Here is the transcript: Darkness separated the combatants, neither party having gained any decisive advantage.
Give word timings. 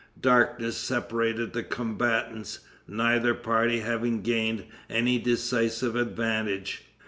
Darkness 0.19 0.77
separated 0.77 1.53
the 1.53 1.61
combatants, 1.61 2.61
neither 2.87 3.35
party 3.35 3.81
having 3.81 4.23
gained 4.23 4.63
any 4.89 5.19
decisive 5.19 5.95
advantage. 5.95 6.85